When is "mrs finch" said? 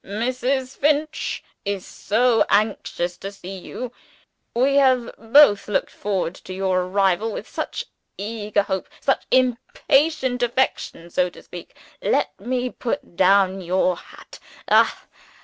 0.03-1.43